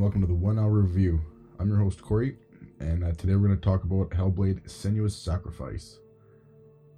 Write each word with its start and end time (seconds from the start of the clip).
welcome 0.00 0.20
to 0.20 0.26
the 0.26 0.34
one 0.34 0.58
hour 0.58 0.68
review. 0.68 1.18
I'm 1.58 1.68
your 1.70 1.78
host, 1.78 2.02
Corey, 2.02 2.36
and 2.80 3.02
uh, 3.02 3.12
today 3.12 3.34
we're 3.34 3.46
going 3.46 3.58
to 3.58 3.64
talk 3.64 3.84
about 3.84 4.10
Hellblade 4.10 4.62
Senua's 4.64 5.16
Sacrifice. 5.16 6.00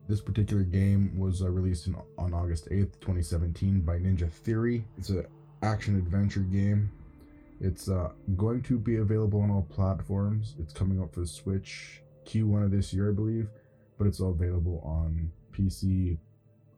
This 0.09 0.20
particular 0.20 0.64
game 0.64 1.16
was 1.16 1.41
uh, 1.41 1.48
released 1.48 1.87
in, 1.87 1.95
on 2.19 2.34
August 2.34 2.69
8th, 2.70 2.98
2017 3.00 3.82
by 3.82 3.98
Ninja 3.98 4.29
Theory. 4.29 4.84
It's 4.96 5.11
an 5.11 5.27
action 5.62 5.96
adventure 5.96 6.41
game. 6.41 6.91
It's 7.61 7.88
uh, 7.88 8.11
going 8.37 8.62
to 8.62 8.80
be 8.80 8.96
available 8.96 9.42
on 9.42 9.51
all 9.52 9.69
platforms. 9.70 10.56
It's 10.59 10.73
coming 10.73 11.01
out 11.01 11.15
for 11.15 11.20
the 11.20 11.27
Switch 11.28 12.02
Q1 12.27 12.65
of 12.65 12.73
this 12.73 12.92
year, 12.92 13.10
I 13.10 13.15
believe, 13.15 13.48
but 13.96 14.09
it's 14.09 14.19
all 14.19 14.30
available 14.30 14.83
on 14.84 15.30
PC, 15.52 16.19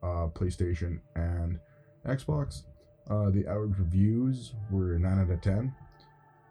uh, 0.03 0.29
PlayStation, 0.35 1.01
and 1.17 1.59
Xbox. 2.07 2.65
Uh, 3.09 3.31
the 3.31 3.47
average 3.47 3.79
reviews 3.79 4.53
were 4.71 4.99
9 4.99 5.19
out 5.19 5.31
of 5.31 5.41
10. 5.41 5.75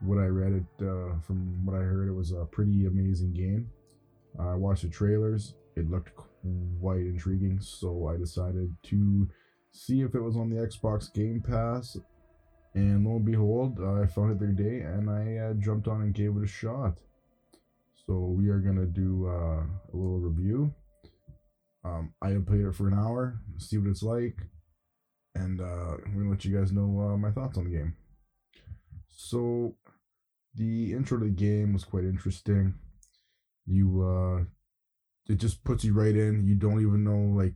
What 0.02 0.17
I 0.17 0.27
read 0.27 0.53
it 0.53 0.85
uh, 0.85 1.20
from 1.20 1.66
what 1.66 1.76
I 1.76 1.80
heard, 1.80 2.07
it 2.07 2.13
was 2.13 2.31
a 2.31 2.45
pretty 2.45 2.85
amazing 2.85 3.34
game. 3.34 3.70
I 4.40 4.55
watched 4.55 4.84
the 4.84 4.90
trailers. 4.90 5.55
It 5.76 5.90
looked 5.90 6.12
quite 6.16 7.02
intriguing, 7.02 7.59
so 7.62 8.07
I 8.07 8.17
decided 8.17 8.76
to 8.84 9.27
see 9.71 10.02
if 10.02 10.16
it 10.16 10.21
was 10.21 10.35
on 10.35 10.49
the 10.49 10.55
Xbox 10.55 11.13
Game 11.13 11.41
Pass. 11.41 11.98
And 12.76 13.05
lo 13.05 13.17
and 13.17 13.26
behold, 13.26 13.80
I 13.84 14.05
found 14.05 14.31
it 14.31 14.40
their 14.40 14.52
day, 14.52 14.81
and 14.81 15.09
I 15.09 15.38
uh, 15.38 15.54
jumped 15.55 15.88
on 15.88 16.02
and 16.02 16.13
gave 16.13 16.35
it 16.38 16.43
a 16.43 16.48
shot. 16.48 16.99
So 18.05 18.20
we 18.20 18.49
are 18.49 18.59
gonna 18.59 18.85
do 18.85 19.27
uh, 19.27 19.63
a 19.63 19.93
little 19.93 20.20
review. 20.20 20.74
Um, 21.84 22.13
I 22.21 22.34
played 22.46 22.62
it 22.62 22.76
for 22.76 22.87
an 22.87 22.93
hour, 22.93 23.40
see 23.57 23.77
what 23.77 23.90
it's 23.90 24.04
like, 24.04 24.37
and 25.35 25.62
uh, 25.62 25.98
I'm 26.05 26.18
gonna 26.18 26.29
let 26.29 26.46
you 26.46 26.57
guys 26.57 26.71
know 26.71 26.99
uh, 27.02 27.18
my 27.18 27.31
thoughts 27.31 27.57
on 27.57 27.65
the 27.65 27.77
game. 27.77 27.96
So, 29.09 29.76
the 30.60 30.93
intro 30.93 31.20
to 31.20 31.26
the 31.26 31.32
game 31.32 31.74
was 31.74 31.85
quite 31.85 32.04
interesting. 32.04 32.76
You, 33.65 34.04
uh, 34.04 34.43
it 35.32 35.38
just 35.38 35.63
puts 35.63 35.84
you 35.84 35.93
right 35.93 36.15
in. 36.15 36.46
You 36.46 36.55
don't 36.55 36.82
even 36.82 37.04
know 37.04 37.38
like, 37.41 37.55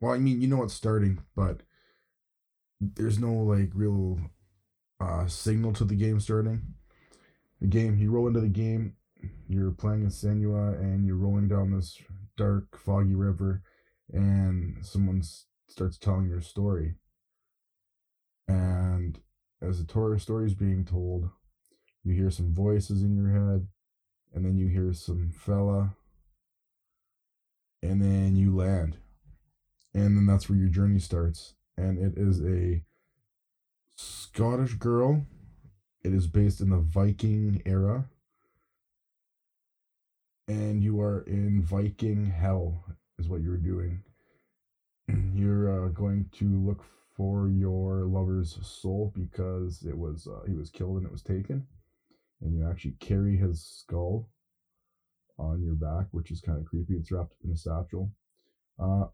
well, 0.00 0.12
I 0.12 0.18
mean, 0.18 0.40
you 0.40 0.48
know 0.48 0.62
it's 0.62 0.74
starting, 0.74 1.20
but 1.36 1.62
there's 2.80 3.18
no 3.18 3.32
like 3.32 3.70
real 3.74 4.18
uh 5.00 5.26
signal 5.26 5.72
to 5.74 5.84
the 5.84 5.96
game 5.96 6.20
starting. 6.20 6.62
The 7.60 7.66
game, 7.66 7.98
you 7.98 8.10
roll 8.10 8.28
into 8.28 8.40
the 8.40 8.48
game, 8.48 8.96
you're 9.48 9.72
playing 9.72 10.06
as 10.06 10.22
Senua, 10.22 10.78
and 10.80 11.06
you're 11.06 11.16
rolling 11.16 11.48
down 11.48 11.72
this 11.72 11.98
dark, 12.38 12.78
foggy 12.78 13.14
river, 13.14 13.62
and 14.12 14.78
someone 14.82 15.22
starts 15.68 15.98
telling 15.98 16.28
your 16.28 16.40
story 16.40 16.94
and 18.50 19.20
as 19.62 19.84
the 19.84 20.18
story 20.18 20.46
is 20.46 20.54
being 20.54 20.84
told, 20.84 21.30
you 22.04 22.14
hear 22.14 22.30
some 22.30 22.54
voices 22.54 23.02
in 23.02 23.16
your 23.16 23.30
head, 23.30 23.66
and 24.34 24.44
then 24.44 24.56
you 24.56 24.68
hear 24.68 24.92
some 24.92 25.30
fella, 25.30 25.94
and 27.82 28.00
then 28.00 28.36
you 28.36 28.54
land. 28.54 28.96
And 29.94 30.16
then 30.16 30.26
that's 30.26 30.48
where 30.48 30.58
your 30.58 30.68
journey 30.68 31.00
starts. 31.00 31.54
And 31.76 31.98
it 31.98 32.16
is 32.16 32.40
a 32.42 32.82
Scottish 33.96 34.74
girl. 34.74 35.26
It 36.02 36.14
is 36.14 36.26
based 36.26 36.60
in 36.60 36.70
the 36.70 36.78
Viking 36.78 37.62
era. 37.66 38.04
And 40.48 40.82
you 40.82 41.00
are 41.00 41.22
in 41.22 41.62
Viking 41.62 42.26
hell, 42.26 42.84
is 43.18 43.28
what 43.28 43.42
you're 43.42 43.56
doing. 43.56 44.02
You're 45.34 45.86
uh, 45.86 45.88
going 45.88 46.28
to 46.38 46.44
look 46.44 46.84
for 47.16 47.48
your 47.48 48.04
lover's 48.04 48.58
soul 48.62 49.12
because 49.14 49.82
it 49.82 49.96
was 49.96 50.26
uh, 50.26 50.46
he 50.46 50.54
was 50.54 50.70
killed 50.70 50.96
and 50.96 51.06
it 51.06 51.12
was 51.12 51.22
taken, 51.22 51.66
and 52.40 52.56
you 52.56 52.68
actually 52.68 52.94
carry 53.00 53.36
his 53.36 53.64
skull 53.64 54.28
on 55.38 55.62
your 55.62 55.74
back, 55.74 56.06
which 56.10 56.30
is 56.30 56.40
kind 56.40 56.58
of 56.58 56.64
creepy. 56.66 56.94
It's 56.94 57.10
wrapped 57.10 57.34
in 57.44 57.50
a 57.50 57.56
satchel. 57.56 58.12
Uh, 58.78 59.06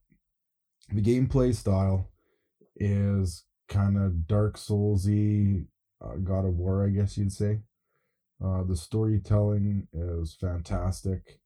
the 0.92 1.02
gameplay 1.02 1.54
style 1.54 2.08
is 2.76 3.44
kind 3.68 3.96
of 3.96 4.26
Dark 4.26 4.56
Soulsy, 4.56 5.66
uh, 6.04 6.16
God 6.22 6.44
of 6.44 6.56
War, 6.56 6.86
I 6.86 6.90
guess 6.90 7.16
you'd 7.16 7.32
say. 7.32 7.60
Uh, 8.44 8.62
the 8.64 8.76
storytelling 8.76 9.88
is 9.92 10.36
fantastic. 10.38 11.40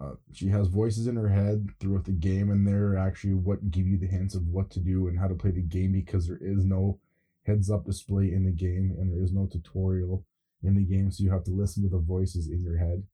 Uh, 0.00 0.12
she 0.32 0.48
has 0.48 0.68
voices 0.68 1.06
in 1.06 1.16
her 1.16 1.28
head 1.28 1.68
throughout 1.80 2.04
the 2.04 2.12
game, 2.12 2.50
and 2.50 2.66
they're 2.66 2.96
actually 2.96 3.34
what 3.34 3.70
give 3.70 3.86
you 3.86 3.98
the 3.98 4.06
hints 4.06 4.34
of 4.34 4.46
what 4.48 4.70
to 4.70 4.80
do 4.80 5.08
and 5.08 5.18
how 5.18 5.28
to 5.28 5.34
play 5.34 5.50
the 5.50 5.62
game 5.62 5.92
because 5.92 6.26
there 6.26 6.38
is 6.40 6.64
no 6.64 6.98
heads 7.44 7.70
up 7.70 7.84
display 7.84 8.32
in 8.32 8.44
the 8.44 8.52
game 8.52 8.94
and 8.98 9.10
there 9.10 9.22
is 9.22 9.32
no 9.32 9.46
tutorial 9.46 10.24
in 10.62 10.74
the 10.74 10.84
game, 10.84 11.10
so 11.10 11.22
you 11.22 11.30
have 11.30 11.44
to 11.44 11.50
listen 11.50 11.82
to 11.82 11.88
the 11.88 11.98
voices 11.98 12.48
in 12.48 12.62
your 12.62 12.78
head. 12.78 13.04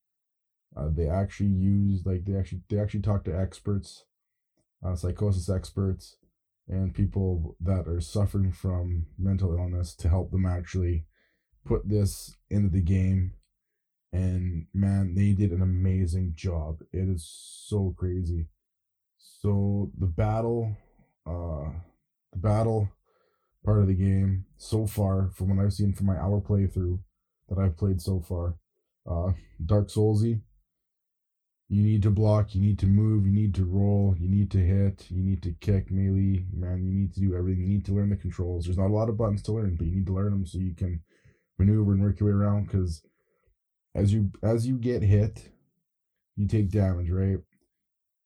Uh, 0.76 0.88
they 0.90 1.08
actually 1.08 1.50
use 1.50 2.04
like 2.04 2.24
they 2.24 2.36
actually 2.36 2.62
they 2.68 2.78
actually 2.78 3.02
talk 3.02 3.24
to 3.24 3.38
experts, 3.38 4.04
uh, 4.84 4.94
psychosis 4.94 5.48
experts, 5.48 6.16
and 6.68 6.94
people 6.94 7.56
that 7.60 7.86
are 7.86 8.00
suffering 8.00 8.52
from 8.52 9.06
mental 9.18 9.56
illness 9.56 9.94
to 9.94 10.08
help 10.08 10.30
them 10.30 10.46
actually 10.46 11.04
put 11.64 11.88
this 11.88 12.34
into 12.50 12.68
the 12.68 12.82
game 12.82 13.32
and 14.14 14.66
man, 14.72 15.16
they 15.16 15.32
did 15.32 15.50
an 15.50 15.60
amazing 15.60 16.34
job. 16.36 16.78
It 16.92 17.08
is 17.08 17.28
so 17.66 17.96
crazy. 17.98 18.46
So 19.18 19.90
the 19.98 20.06
battle, 20.06 20.76
uh, 21.26 21.70
the 22.32 22.38
battle 22.38 22.90
part 23.64 23.80
of 23.80 23.88
the 23.88 23.94
game 23.94 24.44
so 24.56 24.86
far, 24.86 25.30
from 25.34 25.56
what 25.56 25.64
I've 25.64 25.72
seen 25.72 25.92
from 25.94 26.06
my 26.06 26.16
hour 26.16 26.40
playthrough 26.40 27.00
that 27.48 27.58
I've 27.58 27.76
played 27.76 28.00
so 28.00 28.20
far, 28.20 28.56
uh, 29.08 29.32
Dark 29.64 29.88
Soulsy. 29.88 30.40
You 31.68 31.82
need 31.82 32.02
to 32.02 32.10
block, 32.10 32.54
you 32.54 32.60
need 32.60 32.78
to 32.80 32.86
move, 32.86 33.26
you 33.26 33.32
need 33.32 33.54
to 33.54 33.64
roll, 33.64 34.14
you 34.18 34.28
need 34.28 34.50
to 34.50 34.58
hit, 34.58 35.06
you 35.10 35.22
need 35.22 35.42
to 35.42 35.52
kick 35.60 35.90
melee. 35.90 36.44
Man, 36.52 36.84
you 36.84 36.92
need 36.92 37.14
to 37.14 37.20
do 37.20 37.34
everything. 37.34 37.62
You 37.62 37.68
need 37.68 37.86
to 37.86 37.94
learn 37.94 38.10
the 38.10 38.16
controls. 38.16 38.64
There's 38.64 38.78
not 38.78 38.90
a 38.90 38.94
lot 38.94 39.08
of 39.08 39.16
buttons 39.16 39.42
to 39.42 39.52
learn, 39.52 39.76
but 39.76 39.86
you 39.86 39.94
need 39.94 40.06
to 40.06 40.12
learn 40.12 40.30
them 40.30 40.46
so 40.46 40.58
you 40.58 40.74
can 40.74 41.00
maneuver 41.58 41.92
and 41.92 42.02
work 42.02 42.20
your 42.20 42.28
way 42.28 42.34
around 42.34 42.66
because 42.66 43.02
as 43.94 44.12
you 44.12 44.30
as 44.42 44.66
you 44.66 44.76
get 44.76 45.02
hit, 45.02 45.50
you 46.36 46.46
take 46.46 46.70
damage, 46.70 47.10
right? 47.10 47.38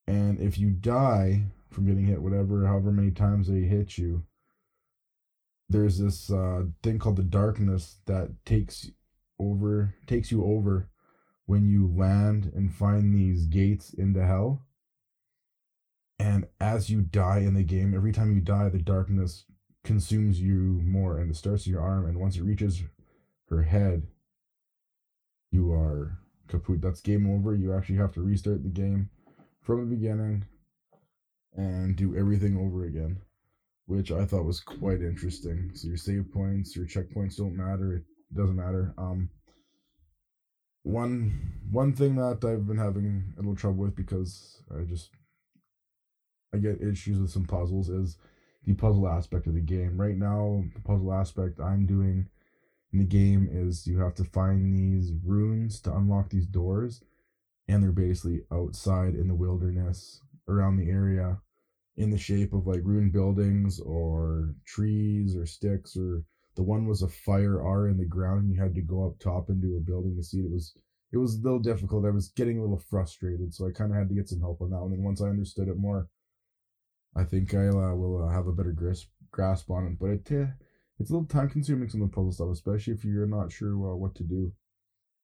And 0.07 0.41
if 0.41 0.59
you 0.59 0.71
die 0.71 1.45
from 1.71 1.87
getting 1.87 2.07
hit, 2.07 2.23
whatever, 2.23 2.67
however 2.67 2.91
many 2.91 3.11
times 3.11 3.49
they 3.49 3.61
hit 3.61 3.99
you, 3.99 4.25
there's 5.69 5.99
this 5.99 6.31
uh, 6.31 6.63
thing 6.83 6.99
called 6.99 7.17
the 7.17 7.23
darkness 7.23 7.99
that 8.07 8.31
takes 8.47 8.91
over 9.39 9.95
takes 10.07 10.31
you 10.31 10.45
over 10.45 10.89
when 11.47 11.69
you 11.69 11.91
land 11.95 12.53
and 12.55 12.73
find 12.73 13.15
these 13.15 13.47
gates 13.47 13.93
into 13.95 14.25
hell. 14.25 14.63
And 16.19 16.47
as 16.61 16.91
you 16.91 17.01
die 17.01 17.39
in 17.39 17.55
the 17.55 17.63
game, 17.63 17.95
every 17.95 18.13
time 18.13 18.35
you 18.35 18.41
die, 18.41 18.69
the 18.69 18.79
darkness 18.79 19.45
consumes 19.85 20.41
you 20.41 20.83
more 20.85 21.19
and 21.19 21.31
it 21.31 21.37
starts 21.37 21.67
your 21.67 21.81
arm. 21.81 22.07
And 22.07 22.19
once 22.19 22.37
it 22.37 22.43
reaches 22.43 22.83
her 23.49 23.63
head, 23.63 24.07
you 25.51 25.73
are 25.73 26.19
kaput. 26.49 26.83
That's 26.83 27.01
game 27.01 27.31
over. 27.31 27.55
You 27.55 27.73
actually 27.73 27.97
have 27.97 28.13
to 28.15 28.21
restart 28.21 28.63
the 28.63 28.69
game 28.69 29.11
from 29.63 29.81
the 29.81 29.97
beginning 29.97 30.45
and 31.57 31.97
do 31.97 32.17
everything 32.17 32.59
over 32.59 32.85
again, 32.85 33.19
which 33.87 34.13
I 34.13 34.25
thought 34.25 34.45
was 34.45 34.61
quite 34.61 35.01
interesting. 35.01 35.71
So 35.75 35.89
your 35.89 35.97
save 35.97 36.31
points, 36.33 36.77
your 36.77 36.87
checkpoints 36.87 37.37
don't 37.37 37.57
matter. 37.57 37.95
It 37.95 38.05
doesn't 38.37 38.57
matter. 38.57 38.95
Um, 38.99 39.31
one 40.89 41.53
one 41.71 41.93
thing 41.93 42.17
that 42.17 42.45
I've 42.45 42.67
been 42.67 42.79
having 42.79 43.35
a 43.37 43.41
little 43.41 43.55
trouble 43.55 43.85
with 43.85 43.95
because 43.95 44.63
I 44.75 44.85
just 44.85 45.11
I 46.55 46.59
get 46.59 46.81
issues 46.81 47.21
with 47.21 47.31
some 47.31 47.45
puzzles 47.45 47.91
is 47.91 48.17
the 48.65 48.75
puzzle 48.75 49.07
aspect 49.07 49.47
of 49.47 49.55
the 49.55 49.61
game. 49.61 50.01
Right 50.01 50.17
now, 50.17 50.65
the 50.75 50.81
puzzle 50.81 51.13
aspect 51.13 51.61
I'm 51.61 51.85
doing 51.85 52.29
in 52.93 52.99
the 52.99 53.05
game 53.05 53.49
is 53.53 53.87
you 53.87 53.99
have 54.01 54.15
to 54.15 54.25
find 54.25 54.75
these 54.75 55.13
runes 55.25 55.81
to 55.83 55.95
unlock 55.95 56.31
these 56.31 56.47
doors 56.47 57.03
and 57.69 57.83
they're 57.83 57.93
basically 57.93 58.45
outside 58.51 59.15
in 59.15 59.29
the 59.29 59.35
wilderness 59.35 60.23
around 60.49 60.79
the 60.79 60.89
area 60.91 61.39
in 61.99 62.09
the 62.11 62.17
shape 62.17 62.55
of 62.55 62.67
like 62.67 62.81
ruined 62.83 63.13
buildings 63.13 63.79
or 63.81 64.55
trees 64.65 65.37
or 65.37 65.45
sticks 65.45 65.99
or 65.99 66.25
the 66.59 66.65
one 66.65 66.89
was 66.89 67.03
a 67.03 67.09
fire 67.09 67.63
R 67.63 67.87
in 67.87 67.99
the 67.99 68.05
ground 68.05 68.43
and 68.43 68.53
you 68.53 68.61
had 68.61 68.75
to 68.75 68.81
go 68.81 69.07
up 69.07 69.21
top 69.21 69.49
into 69.49 69.77
a 69.77 69.81
building 69.81 70.17
to 70.17 70.25
see 70.25 70.39
it. 70.39 70.47
it 70.47 70.51
was 70.51 70.75
it 71.13 71.17
was 71.17 71.37
a 71.37 71.41
little 71.41 71.61
difficult. 71.61 72.05
I 72.05 72.11
was 72.11 72.31
getting 72.31 72.59
a 72.59 72.63
little 72.63 72.83
frustrated, 72.91 73.55
so 73.55 73.69
I 73.69 73.71
kind 73.71 73.93
of 73.93 73.97
had 73.97 74.09
to 74.09 74.15
get 74.17 74.29
some 74.29 74.41
help 74.41 74.61
on 74.61 74.71
that 74.71 74.81
one. 74.81 74.93
And 74.93 75.05
once 75.05 75.23
I 75.23 75.29
understood 75.29 75.69
it 75.69 75.79
more, 75.79 76.09
I 77.15 77.23
think 77.23 77.55
I 77.55 77.69
uh, 77.69 77.95
will 77.95 78.27
uh, 78.27 78.33
have 78.33 78.49
a 78.49 78.53
better 78.53 78.73
grasp 78.73 79.07
grasp 79.31 79.71
on 79.71 79.87
it. 79.87 79.99
But 80.01 80.11
it 80.11 80.33
uh, 80.33 80.51
it's 80.99 81.11
a 81.11 81.13
little 81.13 81.29
time 81.29 81.49
consuming 81.49 81.89
some 81.89 82.03
of 82.03 82.11
the 82.11 82.15
puzzle 82.15 82.33
stuff, 82.33 82.49
especially 82.51 82.95
if 82.95 83.05
you're 83.05 83.25
not 83.25 83.53
sure 83.53 83.71
uh, 83.71 83.95
what 83.95 84.17
to 84.17 84.25
do. 84.25 84.53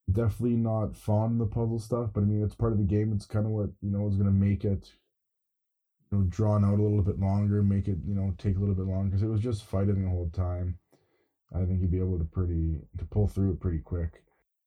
Definitely 0.08 0.58
not 0.58 0.96
fond 0.96 1.40
of 1.40 1.48
the 1.48 1.52
puzzle 1.52 1.80
stuff, 1.80 2.10
but 2.14 2.20
I 2.20 2.26
mean 2.26 2.44
it's 2.44 2.54
part 2.54 2.70
of 2.70 2.78
the 2.78 2.84
game. 2.84 3.12
It's 3.12 3.26
kind 3.26 3.44
of 3.44 3.50
what 3.50 3.70
you 3.82 3.90
know 3.90 4.06
is 4.06 4.14
gonna 4.14 4.30
make 4.30 4.64
it, 4.64 4.88
you 6.12 6.18
know, 6.18 6.24
drawn 6.28 6.64
out 6.64 6.78
a 6.78 6.82
little 6.82 7.02
bit 7.02 7.18
longer, 7.18 7.60
make 7.60 7.88
it 7.88 7.98
you 8.06 8.14
know 8.14 8.32
take 8.38 8.56
a 8.56 8.60
little 8.60 8.76
bit 8.76 8.86
longer 8.86 9.08
because 9.08 9.24
it 9.24 9.28
was 9.28 9.40
just 9.40 9.64
fighting 9.64 10.04
the 10.04 10.08
whole 10.08 10.30
time. 10.32 10.78
I 11.54 11.64
think 11.64 11.80
you'd 11.80 11.90
be 11.90 12.00
able 12.00 12.18
to 12.18 12.24
pretty 12.24 12.80
to 12.98 13.04
pull 13.04 13.28
through 13.28 13.52
it 13.52 13.60
pretty 13.60 13.78
quick. 13.78 14.22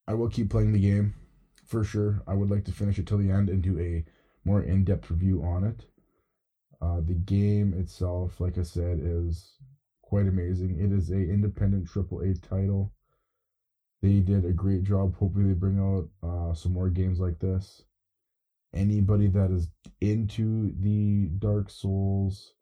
I 0.08 0.14
will 0.14 0.30
keep 0.30 0.50
playing 0.50 0.72
the 0.72 0.80
game 0.80 1.14
for 1.66 1.84
sure. 1.84 2.22
I 2.28 2.34
would 2.34 2.50
like 2.50 2.64
to 2.66 2.72
finish 2.72 2.98
it 2.98 3.08
till 3.08 3.18
the 3.18 3.32
end 3.32 3.50
and 3.50 3.62
do 3.62 3.78
a 3.80 4.06
more 4.46 4.64
in-depth 4.64 5.12
review 5.12 5.44
on 5.44 5.66
it. 5.66 5.86
Uh, 6.82 7.02
the 7.02 7.14
game 7.14 7.74
itself, 7.74 8.40
like 8.40 8.58
I 8.58 8.64
said, 8.64 9.00
is 9.02 9.58
quite 10.02 10.28
amazing. 10.28 10.80
It 10.80 10.92
is 10.92 11.10
a 11.10 11.16
independent 11.16 11.88
AAA 11.88 12.42
title. 12.48 12.94
They 14.02 14.20
did 14.20 14.46
a 14.46 14.54
great 14.54 14.84
job. 14.84 15.16
Hopefully, 15.16 15.46
they 15.46 15.54
bring 15.54 15.80
out 15.80 16.10
uh, 16.24 16.54
some 16.54 16.72
more 16.74 16.90
games 16.90 17.20
like 17.20 17.40
this. 17.40 17.84
Anybody 18.74 19.28
that 19.28 19.52
is 19.52 19.70
into 20.02 20.72
the 20.80 21.30
Dark 21.40 21.70
Souls, 21.70 22.54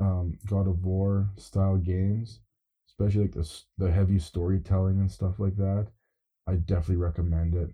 um, 0.00 0.38
God 0.46 0.66
of 0.66 0.84
War 0.84 1.30
style 1.36 1.76
games, 1.76 2.40
especially 2.88 3.22
like 3.22 3.34
the 3.34 3.62
the 3.78 3.90
heavy 3.90 4.18
storytelling 4.18 4.98
and 4.98 5.10
stuff 5.10 5.38
like 5.38 5.56
that, 5.56 5.88
I 6.46 6.56
definitely 6.56 6.96
recommend 6.96 7.54
it. 7.54 7.70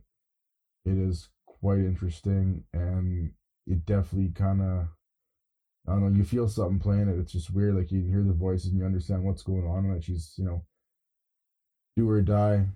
It 0.84 0.96
is 0.99 1.28
quite 1.46 1.78
interesting 1.78 2.64
and 2.72 3.32
it 3.67 3.84
definitely 3.84 4.31
kind 4.31 4.62
of 4.62 4.88
I 5.87 5.93
don't 5.93 6.02
know. 6.02 6.19
You 6.19 6.25
feel 6.25 6.46
something 6.49 6.78
playing 6.78 7.08
it. 7.08 7.19
It's 7.19 7.32
just 7.32 7.52
weird. 7.52 7.75
Like 7.75 7.90
you 7.90 8.02
hear 8.02 8.23
the 8.23 8.32
voice 8.32 8.64
and 8.64 8.76
you 8.76 8.84
understand 8.84 9.25
what's 9.25 9.43
going 9.43 9.66
on, 9.66 9.87
and 9.87 9.96
that 9.96 10.05
she's 10.05 10.34
you 10.37 10.44
know 10.44 10.64
do 11.96 12.08
or 12.08 12.20
die 12.20 12.66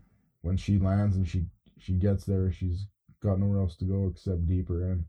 when 0.43 0.57
she 0.57 0.79
lands 0.79 1.17
and 1.17 1.29
she 1.29 1.45
she 1.79 1.93
gets 1.93 2.25
there. 2.25 2.51
She's 2.51 2.87
got 3.23 3.39
nowhere 3.39 3.61
else 3.61 3.77
to 3.77 3.85
go 3.85 4.09
except 4.09 4.47
deeper 4.47 4.91
in. 4.91 5.05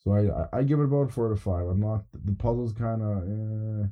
So 0.00 0.12
I 0.12 0.58
I, 0.58 0.62
give 0.62 0.80
it 0.80 0.84
about 0.84 1.12
four 1.12 1.28
to 1.28 1.36
five. 1.36 1.66
I'm 1.66 1.80
not 1.80 2.04
the 2.12 2.32
puzzles 2.32 2.72
kind 2.72 3.02
of 3.02 3.18
eh, 3.18 3.86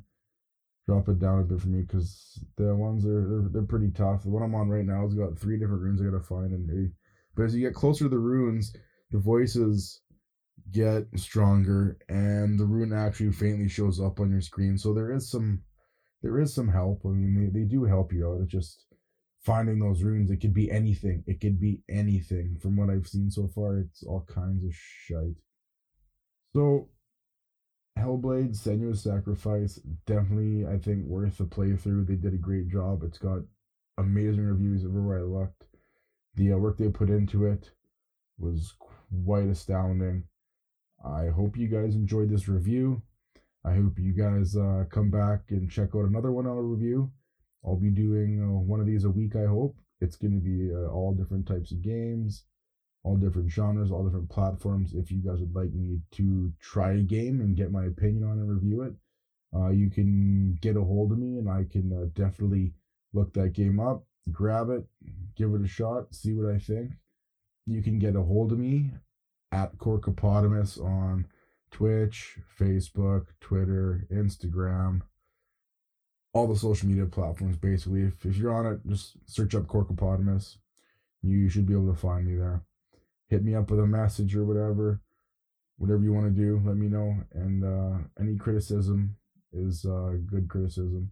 drop 0.87 1.07
it 1.07 1.19
down 1.19 1.39
a 1.39 1.43
bit 1.43 1.61
for 1.61 1.67
me 1.67 1.81
because 1.81 2.43
the 2.57 2.75
ones 2.75 3.05
are 3.05 3.27
they're, 3.27 3.49
they're 3.51 3.61
pretty 3.61 3.91
tough. 3.91 4.23
The 4.23 4.29
one 4.29 4.41
I'm 4.41 4.55
on 4.55 4.69
right 4.69 4.85
now 4.85 5.03
has 5.03 5.13
got 5.13 5.37
three 5.37 5.59
different 5.59 5.83
runes 5.83 6.01
I 6.01 6.05
gotta 6.05 6.23
find, 6.23 6.51
and 6.51 6.91
but 7.35 7.43
as 7.43 7.55
you 7.55 7.61
get 7.61 7.75
closer 7.75 8.05
to 8.05 8.09
the 8.09 8.17
runes, 8.17 8.73
the 9.11 9.19
voices 9.19 10.01
get 10.71 11.05
stronger, 11.15 11.97
and 12.09 12.59
the 12.59 12.65
rune 12.65 12.91
actually 12.91 13.31
faintly 13.31 13.69
shows 13.69 13.99
up 13.99 14.19
on 14.19 14.31
your 14.31 14.41
screen. 14.41 14.77
So 14.77 14.93
there 14.93 15.11
is 15.11 15.29
some 15.29 15.61
there 16.21 16.39
is 16.39 16.53
some 16.53 16.67
help. 16.69 17.01
I 17.05 17.09
mean, 17.09 17.51
they, 17.53 17.59
they 17.59 17.65
do 17.65 17.85
help 17.85 18.11
you 18.11 18.27
out. 18.27 18.41
It's 18.41 18.51
just 18.51 18.85
finding 19.45 19.79
those 19.79 20.03
runes. 20.03 20.31
It 20.31 20.37
could 20.37 20.53
be 20.53 20.71
anything. 20.71 21.23
It 21.27 21.39
could 21.39 21.59
be 21.59 21.81
anything. 21.87 22.57
From 22.61 22.75
what 22.75 22.89
I've 22.89 23.07
seen 23.07 23.31
so 23.31 23.47
far, 23.47 23.77
it's 23.77 24.03
all 24.03 24.25
kinds 24.27 24.65
of 24.65 24.73
shite. 24.73 25.37
So, 26.53 26.89
Hellblade: 27.97 28.55
Senua's 28.55 29.03
Sacrifice 29.03 29.75
definitely, 30.05 30.65
I 30.65 30.77
think, 30.77 31.05
worth 31.05 31.37
the 31.37 31.45
playthrough. 31.45 32.07
They 32.07 32.15
did 32.15 32.33
a 32.33 32.37
great 32.37 32.69
job. 32.69 33.03
It's 33.03 33.17
got 33.17 33.41
amazing 33.97 34.45
reviews 34.45 34.83
everywhere 34.83 35.19
I 35.19 35.23
looked. 35.23 35.65
The 36.35 36.53
uh, 36.53 36.57
work 36.57 36.77
they 36.77 36.89
put 36.89 37.09
into 37.09 37.45
it 37.45 37.71
was 38.37 38.73
quite 39.25 39.47
astounding. 39.47 40.23
I 41.05 41.27
hope 41.27 41.57
you 41.57 41.67
guys 41.67 41.95
enjoyed 41.95 42.29
this 42.29 42.47
review. 42.47 43.01
I 43.65 43.73
hope 43.73 43.99
you 43.99 44.13
guys 44.13 44.55
uh, 44.55 44.85
come 44.89 45.11
back 45.11 45.41
and 45.49 45.69
check 45.69 45.89
out 45.95 46.05
another 46.05 46.31
one 46.31 46.47
hour 46.47 46.63
review. 46.63 47.11
I'll 47.65 47.75
be 47.75 47.89
doing 47.89 48.41
uh, 48.41 48.57
one 48.59 48.79
of 48.79 48.85
these 48.85 49.03
a 49.03 49.09
week, 49.09 49.35
I 49.35 49.45
hope. 49.45 49.77
It's 50.01 50.15
going 50.15 50.33
to 50.33 50.39
be 50.39 50.73
uh, 50.73 50.89
all 50.89 51.13
different 51.13 51.45
types 51.45 51.71
of 51.71 51.81
games, 51.81 52.45
all 53.03 53.15
different 53.15 53.49
genres, 53.49 53.91
all 53.91 54.03
different 54.03 54.29
platforms. 54.29 54.93
If 54.93 55.11
you 55.11 55.19
guys 55.19 55.39
would 55.39 55.55
like 55.55 55.73
me 55.73 55.99
to 56.11 56.51
try 56.59 56.93
a 56.93 57.01
game 57.01 57.41
and 57.41 57.55
get 57.55 57.71
my 57.71 57.85
opinion 57.85 58.23
on 58.23 58.39
and 58.39 58.49
review 58.49 58.81
it, 58.83 58.93
uh, 59.55 59.69
you 59.69 59.89
can 59.89 60.57
get 60.61 60.77
a 60.77 60.81
hold 60.81 61.11
of 61.11 61.17
me 61.17 61.37
and 61.37 61.49
I 61.49 61.65
can 61.69 61.91
uh, 61.91 62.05
definitely 62.13 62.73
look 63.13 63.33
that 63.33 63.53
game 63.53 63.79
up, 63.79 64.03
grab 64.31 64.69
it, 64.69 64.85
give 65.35 65.53
it 65.53 65.61
a 65.63 65.67
shot, 65.67 66.13
see 66.13 66.33
what 66.33 66.53
I 66.53 66.59
think. 66.59 66.91
You 67.65 67.81
can 67.81 67.99
get 67.99 68.15
a 68.15 68.21
hold 68.21 68.51
of 68.51 68.59
me 68.59 68.91
at 69.51 69.77
Corkopotamus 69.77 70.83
on 70.83 71.25
Twitch, 71.71 72.37
Facebook, 72.59 73.27
Twitter, 73.39 74.05
Instagram, 74.11 75.01
all 76.33 76.47
the 76.47 76.55
social 76.55 76.87
media 76.87 77.05
platforms 77.05 77.57
basically. 77.57 78.03
If, 78.03 78.25
if 78.25 78.37
you're 78.37 78.53
on 78.53 78.65
it, 78.65 78.79
just 78.87 79.13
search 79.25 79.55
up 79.55 79.63
Corkopotamus. 79.63 80.57
You 81.21 81.49
should 81.49 81.65
be 81.65 81.73
able 81.73 81.91
to 81.93 81.99
find 81.99 82.27
me 82.27 82.37
there. 82.37 82.63
Hit 83.29 83.43
me 83.43 83.55
up 83.55 83.69
with 83.69 83.79
a 83.79 83.85
message 83.87 84.35
or 84.35 84.43
whatever. 84.43 85.01
Whatever 85.77 86.03
you 86.03 86.11
want 86.11 86.25
to 86.25 86.41
do, 86.41 86.61
let 86.65 86.75
me 86.75 86.87
know. 86.87 87.15
And 87.33 87.63
uh, 87.63 87.99
any 88.19 88.37
criticism 88.37 89.15
is 89.53 89.85
uh, 89.85 90.13
good 90.25 90.49
criticism. 90.49 91.11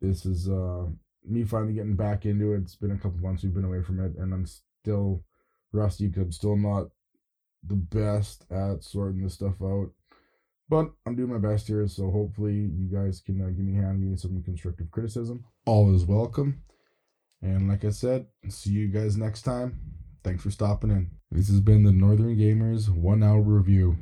This 0.00 0.26
is 0.26 0.48
uh, 0.48 0.86
me 1.24 1.44
finally 1.44 1.74
getting 1.74 1.96
back 1.96 2.26
into 2.26 2.52
it. 2.52 2.62
It's 2.62 2.76
been 2.76 2.92
a 2.92 2.98
couple 2.98 3.18
months 3.18 3.42
we've 3.42 3.54
been 3.54 3.64
away 3.64 3.82
from 3.82 4.00
it, 4.00 4.16
and 4.16 4.32
I'm 4.32 4.46
still 4.46 5.24
rusty 5.72 6.08
because 6.08 6.24
I'm 6.24 6.32
still 6.32 6.56
not 6.56 6.88
the 7.64 7.76
best 7.76 8.44
at 8.50 8.82
sorting 8.82 9.22
this 9.22 9.34
stuff 9.34 9.54
out. 9.62 9.90
But 10.68 10.90
I'm 11.06 11.16
doing 11.16 11.32
my 11.32 11.38
best 11.38 11.68
here, 11.68 11.86
so 11.86 12.10
hopefully 12.10 12.54
you 12.54 12.86
guys 12.86 13.20
can 13.20 13.42
uh, 13.42 13.48
give 13.48 13.64
me 13.64 13.78
a 13.78 13.82
hand, 13.82 14.00
give 14.00 14.10
me 14.10 14.16
some 14.16 14.42
constructive 14.42 14.90
criticism. 14.90 15.44
All 15.66 15.94
is 15.94 16.06
welcome. 16.06 16.62
And 17.42 17.68
like 17.68 17.84
I 17.84 17.90
said, 17.90 18.26
see 18.48 18.70
you 18.70 18.88
guys 18.88 19.16
next 19.16 19.42
time. 19.42 19.91
Thanks 20.24 20.44
for 20.44 20.50
stopping 20.50 20.90
in. 20.90 21.10
This 21.32 21.48
has 21.48 21.60
been 21.60 21.82
the 21.82 21.90
Northern 21.90 22.36
Gamers 22.36 22.88
One 22.88 23.22
Hour 23.24 23.40
Review. 23.40 23.96